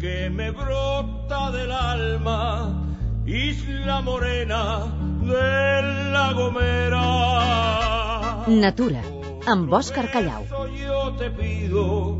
que 0.00 0.30
me 0.30 0.50
brota 0.50 1.50
del 1.52 1.70
alma, 1.70 2.72
isla 3.26 4.00
morena 4.00 4.88
de 5.20 5.82
la 6.12 6.32
Gomera. 6.32 7.04
Natura, 8.48 9.02
amb 9.46 9.70
Òscar 9.70 10.08
Callau. 10.10 10.46
Yo 10.72 11.12
te 11.18 11.28
pido, 11.30 12.16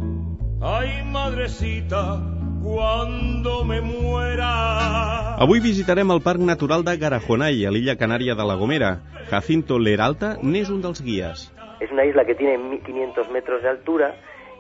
ay 0.61 1.03
madrecita, 1.05 2.21
cuando 2.63 3.65
me 3.65 3.81
muera. 3.81 5.37
Avui 5.41 5.61
visitarem 5.61 6.11
el 6.11 6.21
Parc 6.21 6.41
Natural 6.41 6.85
de 6.85 6.99
Garajonay, 6.99 7.65
a 7.65 7.71
l'illa 7.73 7.97
canària 7.97 8.37
de 8.37 8.45
la 8.45 8.61
Gomera. 8.61 8.99
Jacinto 9.31 9.79
Leralta 9.79 10.37
n'és 10.43 10.69
un 10.69 10.83
dels 10.85 11.01
guies. 11.01 11.49
Es 11.81 11.91
una 11.91 12.05
isla 12.05 12.27
que 12.27 12.35
tiene 12.35 12.59
1500 12.59 13.31
metros 13.31 13.63
de 13.63 13.71
altura 13.71 14.13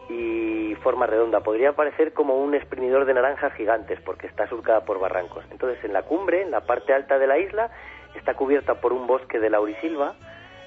y 0.08 0.74
forma 0.82 1.06
redonda. 1.06 1.40
Podría 1.40 1.72
parecer 1.72 2.12
como 2.12 2.36
un 2.36 2.54
exprimidor 2.54 3.04
de 3.04 3.14
naranjas 3.14 3.52
gigantes 3.54 4.00
porque 4.00 4.26
está 4.26 4.48
surcada 4.48 4.84
por 4.84 4.98
barrancos. 4.98 5.44
Entonces, 5.50 5.82
en 5.84 5.92
la 5.92 6.02
cumbre, 6.02 6.42
en 6.42 6.50
la 6.50 6.62
parte 6.62 6.92
alta 6.92 7.18
de 7.18 7.26
la 7.26 7.38
isla, 7.38 7.70
está 8.14 8.34
cubierta 8.34 8.80
por 8.80 8.92
un 8.92 9.06
bosque 9.06 9.38
de 9.38 9.50
laurisilva 9.50 10.14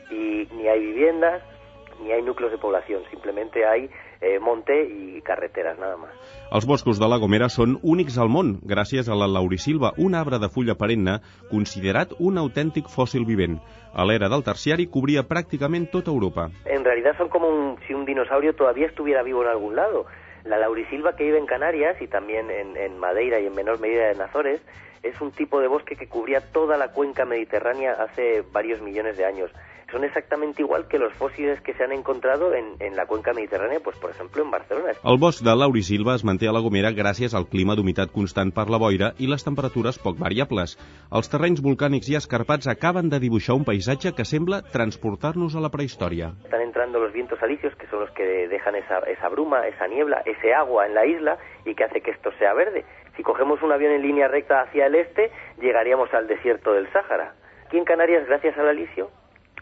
y 0.09 0.47
ni 0.53 0.67
hay 0.67 0.79
viviendas 0.79 1.41
ni 2.03 2.11
hay 2.11 2.21
núcleos 2.21 2.51
de 2.51 2.57
población, 2.57 3.03
simplemente 3.09 3.65
hay 3.65 3.89
eh, 4.21 4.39
monte 4.39 4.85
y 4.85 5.21
carreteras, 5.21 5.77
nada 5.79 5.97
más. 5.97 6.11
Els 6.51 6.65
boscos 6.65 6.99
de 6.99 7.07
la 7.09 7.17
Gomera 7.17 7.49
són 7.49 7.77
únics 7.81 8.19
al 8.21 8.29
món, 8.29 8.59
gràcies 8.61 9.09
a 9.09 9.15
la 9.17 9.27
laurisilva, 9.27 9.93
un 9.97 10.13
arbre 10.15 10.37
de 10.39 10.49
fulla 10.53 10.75
perenne 10.77 11.17
considerat 11.49 12.13
un 12.19 12.37
autèntic 12.37 12.91
fòssil 12.93 13.25
vivent. 13.25 13.57
A 13.93 14.05
l'era 14.05 14.29
del 14.29 14.45
terciari 14.45 14.85
cobria 14.91 15.25
pràcticament 15.25 15.89
tota 15.91 16.11
Europa. 16.11 16.49
En 16.65 16.85
realidad 16.85 17.17
son 17.17 17.29
como 17.29 17.49
un, 17.49 17.77
si 17.87 17.93
un 17.93 18.05
dinosaurio 18.05 18.53
todavía 18.53 18.87
estuviera 18.87 19.23
vivo 19.23 19.41
en 19.43 19.49
algún 19.49 19.75
lado. 19.75 20.05
La 20.45 20.59
laurisilva 20.59 21.15
que 21.15 21.23
vive 21.23 21.39
en 21.39 21.45
Canarias 21.45 22.01
y 22.01 22.07
también 22.07 22.51
en, 22.51 22.75
en 22.77 22.99
Madeira 22.99 23.39
y 23.39 23.47
en 23.47 23.55
menor 23.55 23.79
medida 23.79 24.11
en 24.11 24.21
Azores 24.21 24.61
es 25.03 25.19
un 25.21 25.31
tipo 25.31 25.59
de 25.59 25.67
bosque 25.67 25.95
que 25.95 26.07
cubría 26.07 26.41
toda 26.51 26.77
la 26.77 26.91
cuenca 26.91 27.25
mediterránea 27.25 27.93
hace 27.93 28.43
varios 28.51 28.81
millones 28.81 29.17
de 29.17 29.25
años. 29.25 29.51
Son 29.93 30.03
exactamente 30.03 30.63
igual 30.63 30.87
que 30.87 30.97
los 30.97 31.13
fósiles 31.13 31.61
que 31.61 31.75
se 31.75 31.83
han 31.83 31.91
encontrado 31.91 32.55
en, 32.55 32.65
en 32.79 32.95
la 32.95 33.05
cuenca 33.05 33.31
mediterránea, 33.31 33.79
pues 33.79 33.95
por 33.97 34.09
ejemplo 34.09 34.41
en 34.41 34.49
Barcelona. 34.49 34.93
El 35.03 35.19
bosc 35.19 35.43
de 35.45 35.55
laurisilva 35.55 36.15
es 36.15 36.23
manté 36.25 36.47
a 36.49 36.51
la 36.51 36.61
Gomera 36.65 36.89
gràcies 36.89 37.35
al 37.37 37.45
clima 37.45 37.75
d'humitat 37.77 38.09
constant 38.09 38.49
per 38.55 38.65
la 38.73 38.79
boira 38.81 39.11
i 39.21 39.29
les 39.29 39.45
temperatures 39.45 39.99
poc 40.01 40.17
variables. 40.17 40.73
Els 41.13 41.29
terrenys 41.29 41.61
volcànics 41.61 42.09
i 42.09 42.17
escarpats 42.17 42.71
acaben 42.73 43.13
de 43.13 43.19
dibuixar 43.21 43.53
un 43.53 43.67
paisatge 43.69 44.15
que 44.17 44.25
sembla 44.25 44.63
transportar-nos 44.73 45.53
a 45.53 45.61
la 45.61 45.69
prehistòria. 45.69 46.33
Están 46.41 46.65
entrando 46.65 46.97
los 46.97 47.13
vientos 47.13 47.37
alisios, 47.43 47.75
que 47.75 47.85
son 47.85 47.99
los 47.99 48.09
que 48.17 48.47
dejan 48.49 48.73
esa, 48.73 48.97
esa 49.05 49.29
bruma, 49.29 49.67
esa 49.67 49.85
niebla, 49.85 50.23
ese 50.25 50.55
agua 50.55 50.87
en 50.87 50.95
la 50.95 51.05
isla 51.05 51.37
y 51.67 51.75
que 51.75 51.83
hace 51.83 52.01
que 52.01 52.17
esto 52.17 52.31
sea 52.39 52.55
verde. 52.55 52.83
Si 53.15 53.21
cogemos 53.21 53.61
un 53.61 53.71
avión 53.71 53.93
en 53.93 54.01
línea 54.01 54.27
recta 54.27 54.61
hacia 54.61 54.87
el 54.87 54.95
este, 54.95 55.29
llegaríamos 55.61 56.11
al 56.15 56.25
desierto 56.25 56.73
del 56.73 56.91
Sáhara. 56.91 57.35
Aquí 57.67 57.77
en 57.77 57.85
Canarias, 57.85 58.25
gracias 58.27 58.57
al 58.57 58.69
alisio, 58.69 59.11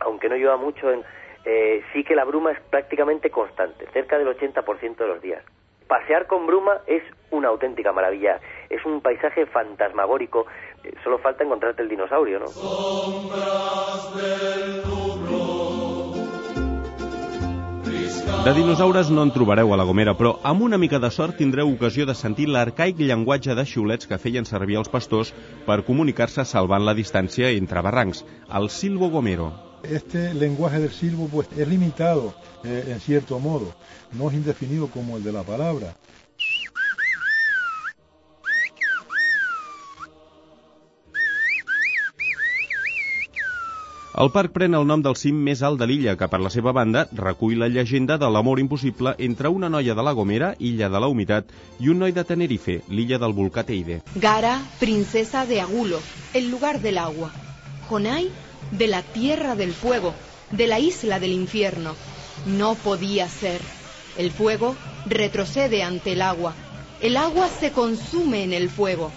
aunque 0.02 0.30
no 0.30 0.36
llueva 0.36 0.58
mucho, 0.58 0.92
en, 0.92 1.04
eh, 1.46 1.84
sí 1.94 2.04
que 2.04 2.16
la 2.16 2.26
bruma 2.26 2.52
es 2.52 2.60
prácticamente 2.70 3.30
constante, 3.30 3.88
cerca 3.94 4.18
del 4.18 4.28
80% 4.28 4.98
de 4.98 5.08
los 5.08 5.22
días. 5.22 5.44
Pasear 5.88 6.28
con 6.28 6.48
bruma 6.48 6.82
es 6.88 7.04
una 7.32 7.50
auténtica 7.50 7.92
maravilla, 7.92 8.40
es 8.70 8.86
un 8.86 9.02
paisaje 9.02 9.46
fantasmagórico, 9.46 10.46
eh, 10.84 10.94
solo 11.04 11.18
falta 11.18 11.44
encontrarte 11.44 11.82
el 11.82 11.90
dinosaurio, 11.90 12.40
¿no? 12.40 12.46
De 18.42 18.54
dinosaures 18.54 19.12
no 19.12 19.22
en 19.22 19.30
trobareu 19.30 19.70
a 19.74 19.78
la 19.78 19.84
Gomera, 19.86 20.16
però 20.18 20.32
amb 20.42 20.64
una 20.66 20.80
mica 20.82 20.98
de 20.98 21.12
sort 21.14 21.36
tindreu 21.38 21.70
ocasió 21.70 22.08
de 22.10 22.16
sentir 22.18 22.48
l'arcaic 22.50 22.98
llenguatge 22.98 23.54
de 23.54 23.66
xiulets 23.70 24.10
que 24.10 24.18
feien 24.18 24.50
servir 24.50 24.80
els 24.82 24.90
pastors 24.90 25.30
per 25.68 25.84
comunicar-se 25.86 26.48
salvant 26.50 26.88
la 26.88 26.98
distància 26.98 27.52
entre 27.54 27.84
barrancs, 27.86 28.24
el 28.50 28.72
silbo 28.74 29.12
gomero. 29.14 29.52
Este 29.84 30.33
lenguaje 30.33 30.80
del 30.80 30.92
silbo 30.92 31.28
pues 31.28 31.48
es 31.58 31.67
limitado 31.67 32.33
eh, 32.64 32.86
en 32.88 33.00
cierto 33.00 33.39
modo, 33.39 33.73
no 34.11 34.30
es 34.30 34.36
indefinido 34.36 34.88
como 34.88 35.17
el 35.17 35.23
de 35.23 35.32
la 35.32 35.44
palabra. 35.44 35.95
El 44.22 44.30
parc 44.30 44.52
pren 44.52 44.76
el 44.78 44.83
nom 44.86 45.02
del 45.02 45.16
cim 45.16 45.38
més 45.48 45.61
alt 45.64 45.80
de 45.80 45.86
l'illa, 45.88 46.17
que 46.20 46.28
per 46.32 46.42
la 46.44 46.50
seva 46.54 46.73
banda 46.76 47.05
recull 47.20 47.55
la 47.61 47.70
llegenda 47.72 48.17
de 48.20 48.28
l'amor 48.30 48.60
impossible 48.60 49.14
entre 49.28 49.50
una 49.50 49.70
noia 49.72 49.95
de 49.95 50.04
la 50.04 50.11
Gomera, 50.11 50.52
illa 50.60 50.89
de 50.92 51.00
la 51.00 51.08
humitat, 51.08 51.54
i 51.80 51.89
un 51.94 52.04
noi 52.04 52.11
de 52.11 52.26
Tenerife, 52.28 52.82
l'illa 52.89 53.17
del 53.23 53.34
volcà 53.38 53.64
Teide. 53.64 54.02
Gara, 54.26 54.58
princesa 54.82 55.45
de 55.45 55.61
Agulo, 55.61 56.02
el 56.34 56.52
lugar 56.52 56.82
del 56.82 57.00
agua. 57.00 57.32
Jonai, 57.88 58.28
de 58.71 58.87
la 58.87 59.02
tierra 59.02 59.55
del 59.55 59.73
fuego, 59.73 60.14
de 60.52 60.67
la 60.67 60.80
isla 60.80 61.20
del 61.20 61.32
infierno. 61.32 61.95
No 62.45 62.76
podía 62.76 63.27
ser. 63.27 63.61
El 64.17 64.32
fuego 64.32 64.76
retrocede 65.05 65.83
ante 65.83 66.14
el 66.14 66.21
agua. 66.21 66.54
El 67.02 67.17
agua 67.17 67.48
se 67.48 67.71
consume 67.71 68.43
en 68.43 68.54
el 68.54 68.70
fuego. 68.70 69.11